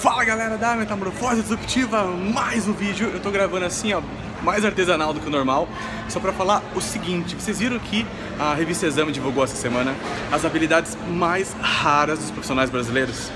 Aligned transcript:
Fala 0.00 0.24
galera 0.24 0.56
da 0.56 0.74
Metamorfose 0.76 1.42
Disruptiva, 1.42 2.04
mais 2.04 2.66
um 2.66 2.72
vídeo. 2.72 3.10
Eu 3.12 3.20
tô 3.20 3.30
gravando 3.30 3.66
assim, 3.66 3.92
ó, 3.92 4.00
mais 4.42 4.64
artesanal 4.64 5.12
do 5.12 5.20
que 5.20 5.26
o 5.26 5.30
normal, 5.30 5.68
só 6.08 6.18
para 6.18 6.32
falar 6.32 6.62
o 6.74 6.80
seguinte: 6.80 7.34
vocês 7.34 7.58
viram 7.58 7.78
que 7.78 8.06
a 8.38 8.54
revista 8.54 8.86
Exame 8.86 9.12
divulgou 9.12 9.44
essa 9.44 9.56
semana 9.56 9.94
as 10.32 10.42
habilidades 10.42 10.96
mais 11.06 11.54
raras 11.60 12.18
dos 12.18 12.30
profissionais 12.30 12.70
brasileiros? 12.70 13.30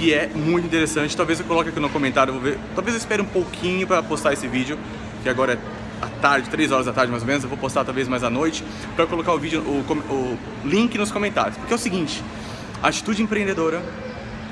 E 0.00 0.14
é 0.14 0.28
muito 0.28 0.64
interessante. 0.64 1.14
Talvez 1.14 1.40
eu 1.40 1.44
coloque 1.44 1.68
aqui 1.68 1.78
no 1.78 1.90
comentário, 1.90 2.32
vou 2.32 2.40
ver. 2.40 2.58
Talvez 2.74 2.94
eu 2.94 2.98
espere 2.98 3.20
um 3.20 3.26
pouquinho 3.26 3.86
para 3.86 4.02
postar 4.02 4.32
esse 4.32 4.48
vídeo, 4.48 4.78
que 5.22 5.28
agora 5.28 5.52
é 5.52 5.58
à 6.02 6.08
tarde, 6.22 6.48
3 6.48 6.72
horas 6.72 6.86
da 6.86 6.94
tarde 6.94 7.10
mais 7.10 7.22
ou 7.22 7.26
menos. 7.26 7.42
Eu 7.42 7.50
vou 7.50 7.58
postar 7.58 7.84
talvez 7.84 8.08
mais 8.08 8.24
à 8.24 8.30
noite, 8.30 8.64
para 8.96 9.06
colocar 9.06 9.34
o 9.34 9.38
vídeo, 9.38 9.60
o, 9.60 9.84
o 10.10 10.38
link 10.64 10.96
nos 10.96 11.12
comentários. 11.12 11.58
Porque 11.58 11.74
é 11.74 11.76
o 11.76 11.78
seguinte: 11.78 12.24
atitude 12.82 13.22
empreendedora, 13.22 13.82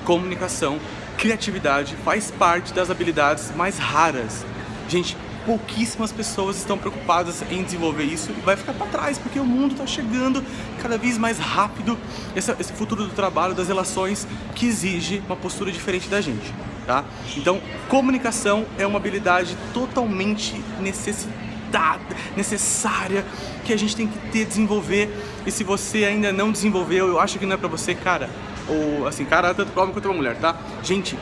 comunicação 0.04 0.78
criatividade 1.20 1.94
faz 2.02 2.30
parte 2.30 2.72
das 2.72 2.90
habilidades 2.90 3.54
mais 3.54 3.78
raras. 3.78 4.44
Gente, 4.88 5.14
pouquíssimas 5.44 6.10
pessoas 6.10 6.56
estão 6.56 6.78
preocupadas 6.78 7.42
em 7.50 7.62
desenvolver 7.62 8.04
isso 8.04 8.30
e 8.30 8.40
vai 8.40 8.56
ficar 8.56 8.72
para 8.72 8.86
trás, 8.86 9.18
porque 9.18 9.38
o 9.38 9.44
mundo 9.44 9.72
está 9.72 9.86
chegando 9.86 10.42
cada 10.82 10.96
vez 10.96 11.18
mais 11.18 11.38
rápido, 11.38 11.98
esse, 12.34 12.50
esse, 12.58 12.72
futuro 12.72 13.04
do 13.04 13.10
trabalho, 13.10 13.54
das 13.54 13.68
relações, 13.68 14.26
que 14.54 14.66
exige 14.66 15.22
uma 15.26 15.36
postura 15.36 15.70
diferente 15.70 16.08
da 16.08 16.22
gente, 16.22 16.54
tá? 16.86 17.04
Então, 17.36 17.60
comunicação 17.88 18.64
é 18.78 18.86
uma 18.86 18.98
habilidade 18.98 19.56
totalmente 19.74 20.58
necessitada, 20.80 22.16
necessária, 22.34 23.26
que 23.64 23.74
a 23.74 23.76
gente 23.76 23.94
tem 23.94 24.08
que 24.08 24.18
ter, 24.30 24.46
desenvolver, 24.46 25.14
e 25.44 25.50
se 25.50 25.64
você 25.64 26.04
ainda 26.04 26.32
não 26.32 26.50
desenvolveu, 26.50 27.08
eu 27.08 27.20
acho 27.20 27.38
que 27.38 27.44
não 27.44 27.54
é 27.54 27.58
para 27.58 27.68
você, 27.68 27.94
cara, 27.94 28.30
ou 28.70 29.06
assim, 29.06 29.24
cara, 29.24 29.52
tanto 29.52 29.72
para 29.72 29.82
homem 29.82 29.92
quanto 29.92 30.04
para 30.04 30.16
mulher, 30.16 30.36
tá? 30.36 30.56
Gente, 30.82 31.18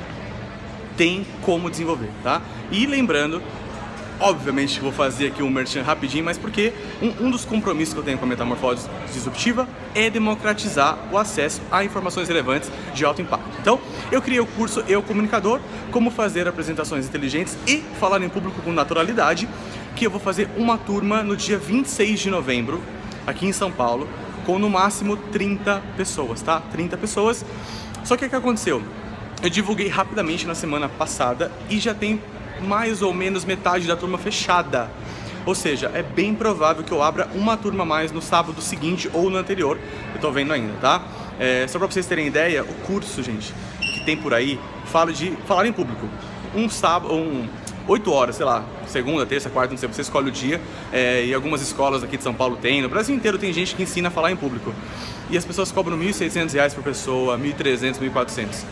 tem 0.96 1.26
como 1.42 1.70
desenvolver, 1.70 2.10
tá? 2.22 2.42
E 2.70 2.84
lembrando, 2.86 3.40
obviamente 4.20 4.80
vou 4.80 4.92
fazer 4.92 5.28
aqui 5.28 5.42
um 5.42 5.50
merchan 5.50 5.82
rapidinho, 5.82 6.24
mas 6.24 6.36
porque 6.36 6.72
um, 7.00 7.26
um, 7.26 7.30
dos 7.30 7.44
compromissos 7.44 7.94
que 7.94 8.00
eu 8.00 8.04
tenho 8.04 8.18
com 8.18 8.24
a 8.24 8.28
Metamorfose 8.28 8.88
Disruptiva 9.12 9.68
é 9.94 10.10
democratizar 10.10 10.98
o 11.12 11.16
acesso 11.16 11.62
a 11.70 11.84
informações 11.84 12.28
relevantes 12.28 12.70
de 12.92 13.04
alto 13.04 13.22
impacto. 13.22 13.48
Então, 13.60 13.80
eu 14.10 14.20
criei 14.20 14.40
o 14.40 14.46
curso 14.46 14.82
Eu 14.88 15.02
Comunicador, 15.02 15.60
como 15.90 16.10
fazer 16.10 16.48
apresentações 16.48 17.06
inteligentes 17.06 17.56
e 17.66 17.78
falar 18.00 18.20
em 18.22 18.28
público 18.28 18.60
com 18.62 18.72
naturalidade, 18.72 19.48
que 19.94 20.06
eu 20.06 20.10
vou 20.10 20.20
fazer 20.20 20.48
uma 20.56 20.76
turma 20.76 21.22
no 21.22 21.36
dia 21.36 21.58
26 21.58 22.20
de 22.20 22.30
novembro, 22.30 22.82
aqui 23.26 23.46
em 23.46 23.52
São 23.52 23.70
Paulo, 23.70 24.08
com 24.48 24.58
no 24.58 24.70
máximo 24.70 25.14
30 25.14 25.82
pessoas, 25.94 26.40
tá? 26.40 26.58
30 26.72 26.96
pessoas. 26.96 27.44
Só 28.02 28.16
que 28.16 28.24
o 28.24 28.30
que 28.30 28.34
aconteceu? 28.34 28.82
Eu 29.42 29.50
divulguei 29.50 29.88
rapidamente 29.88 30.46
na 30.46 30.54
semana 30.54 30.88
passada 30.88 31.52
e 31.68 31.78
já 31.78 31.92
tem 31.92 32.18
mais 32.62 33.02
ou 33.02 33.12
menos 33.12 33.44
metade 33.44 33.86
da 33.86 33.94
turma 33.94 34.16
fechada. 34.16 34.90
Ou 35.44 35.54
seja, 35.54 35.90
é 35.92 36.02
bem 36.02 36.34
provável 36.34 36.82
que 36.82 36.90
eu 36.90 37.02
abra 37.02 37.28
uma 37.34 37.58
turma 37.58 37.84
mais 37.84 38.10
no 38.10 38.22
sábado 38.22 38.62
seguinte 38.62 39.10
ou 39.12 39.28
no 39.28 39.36
anterior. 39.36 39.78
Eu 40.14 40.18
tô 40.18 40.32
vendo 40.32 40.54
ainda, 40.54 40.72
tá? 40.80 41.02
É, 41.38 41.66
só 41.68 41.78
para 41.78 41.86
vocês 41.86 42.06
terem 42.06 42.26
ideia, 42.26 42.64
o 42.64 42.74
curso, 42.86 43.22
gente, 43.22 43.52
que 43.80 44.02
tem 44.06 44.16
por 44.16 44.32
aí, 44.32 44.58
fala 44.86 45.12
de 45.12 45.32
falar 45.46 45.66
em 45.66 45.74
público. 45.74 46.08
Um 46.54 46.70
sábado, 46.70 47.12
um, 47.12 47.46
8 47.88 48.12
horas, 48.12 48.36
sei 48.36 48.44
lá, 48.44 48.64
segunda, 48.86 49.24
terça, 49.24 49.48
quarta, 49.48 49.72
não 49.72 49.78
sei, 49.78 49.88
você 49.88 50.02
escolhe 50.02 50.28
o 50.28 50.30
dia. 50.30 50.60
É, 50.92 51.24
e 51.24 51.32
algumas 51.32 51.62
escolas 51.62 52.04
aqui 52.04 52.18
de 52.18 52.22
São 52.22 52.34
Paulo 52.34 52.56
tem, 52.56 52.82
no 52.82 52.88
Brasil 52.88 53.16
inteiro 53.16 53.38
tem 53.38 53.50
gente 53.50 53.74
que 53.74 53.82
ensina 53.82 54.08
a 54.08 54.10
falar 54.10 54.30
em 54.30 54.36
público. 54.36 54.72
E 55.30 55.38
as 55.38 55.44
pessoas 55.44 55.72
cobram 55.72 55.98
R$ 55.98 56.06
1.600 56.06 56.74
por 56.74 56.84
pessoa, 56.84 57.36
R$ 57.36 57.54
1.300, 57.54 57.98
R$ 57.98 58.10
1.400. 58.10 58.64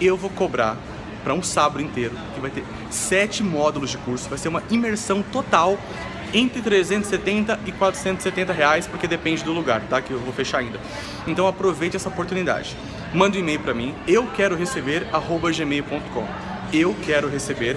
Eu 0.00 0.16
vou 0.16 0.28
cobrar 0.28 0.76
para 1.22 1.32
um 1.32 1.42
sábado 1.42 1.80
inteiro, 1.80 2.12
que 2.34 2.40
vai 2.40 2.50
ter 2.50 2.64
sete 2.90 3.42
módulos 3.42 3.90
de 3.90 3.98
curso, 3.98 4.28
vai 4.28 4.36
ser 4.36 4.48
uma 4.48 4.62
imersão 4.70 5.22
total 5.22 5.78
entre 6.34 6.60
370 6.60 7.60
e 7.64 7.72
470 7.72 8.52
reais, 8.52 8.88
porque 8.88 9.06
depende 9.06 9.44
do 9.44 9.52
lugar, 9.52 9.80
tá? 9.88 10.02
Que 10.02 10.10
eu 10.10 10.18
vou 10.18 10.32
fechar 10.32 10.58
ainda. 10.58 10.80
Então 11.26 11.46
aproveite 11.46 11.96
essa 11.96 12.08
oportunidade. 12.08 12.76
Manda 13.14 13.36
um 13.36 13.40
e-mail 13.40 13.60
para 13.60 13.72
mim, 13.72 13.94
eu 14.06 14.26
quero 14.34 14.56
receber 14.56 15.06
gmail.com 15.56 16.53
eu 16.74 16.94
quero 17.04 17.28
receber 17.28 17.76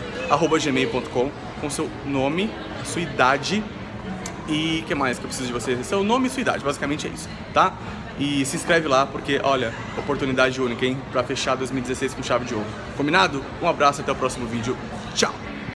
gmail.com 0.63 1.31
com 1.61 1.69
seu 1.69 1.89
nome, 2.05 2.49
sua 2.83 3.01
idade 3.01 3.63
e 4.47 4.83
que 4.87 4.95
mais 4.95 5.17
que 5.19 5.25
eu 5.25 5.27
preciso 5.27 5.47
de 5.47 5.53
você? 5.53 5.83
Seu 5.83 6.03
nome 6.03 6.27
e 6.27 6.29
sua 6.29 6.41
idade, 6.41 6.63
basicamente 6.63 7.07
é 7.07 7.09
isso, 7.09 7.29
tá? 7.53 7.73
E 8.19 8.45
se 8.45 8.55
inscreve 8.55 8.87
lá 8.87 9.05
porque, 9.05 9.39
olha, 9.43 9.73
oportunidade 9.97 10.59
única, 10.61 10.85
hein? 10.85 10.97
Pra 11.11 11.23
fechar 11.23 11.55
2016 11.55 12.13
com 12.13 12.23
chave 12.23 12.45
de 12.45 12.53
ouro. 12.53 12.67
Combinado? 12.95 13.43
Um 13.61 13.67
abraço 13.67 14.01
até 14.01 14.11
o 14.11 14.15
próximo 14.15 14.47
vídeo. 14.47 14.75
Tchau! 15.13 15.46